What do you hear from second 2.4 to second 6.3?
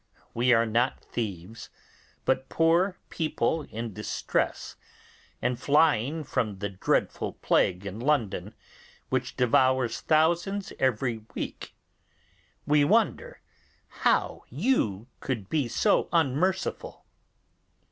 poor people in distress, and flying